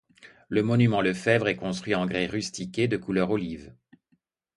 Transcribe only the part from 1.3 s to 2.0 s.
est construit